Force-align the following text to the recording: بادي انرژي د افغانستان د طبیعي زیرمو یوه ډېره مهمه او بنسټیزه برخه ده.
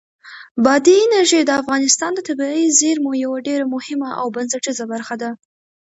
بادي 0.63 0.95
انرژي 1.05 1.39
د 1.45 1.51
افغانستان 1.61 2.11
د 2.15 2.19
طبیعي 2.29 2.63
زیرمو 2.79 3.11
یوه 3.25 3.37
ډېره 3.47 3.65
مهمه 3.75 4.09
او 4.19 4.27
بنسټیزه 4.35 4.85
برخه 4.93 5.15
ده. 5.21 5.29